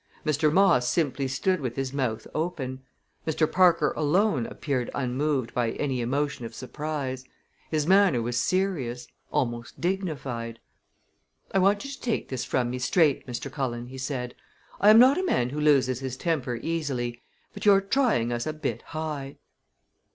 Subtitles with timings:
[0.25, 0.51] Mr.
[0.51, 2.81] Moss simply stood with his mouth open.
[3.27, 3.45] Mr.
[3.45, 7.23] Parker alone appeared unmoved by any emotion of surprise.
[7.69, 10.59] His manner was serious almost dignified.
[11.51, 13.51] "I want you to take this from me straight, Mr.
[13.51, 14.33] Cullen," he said.
[14.79, 17.21] "I am not a man who loses his temper easily,
[17.53, 19.37] but you're trying us a bit high."